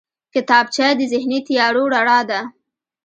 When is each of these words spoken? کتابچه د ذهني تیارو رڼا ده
کتابچه 0.33 0.87
د 0.99 1.01
ذهني 1.11 1.39
تیارو 1.47 1.83
رڼا 1.95 2.19
ده 2.29 2.39